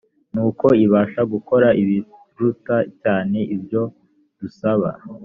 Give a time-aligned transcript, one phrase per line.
[0.33, 3.81] nuko ibasha gukora ibiruta cyane ibyo
[4.39, 4.89] dusaba